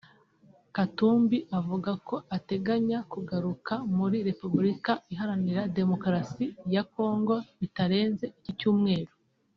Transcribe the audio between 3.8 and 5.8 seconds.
muri Repubulika Iharanira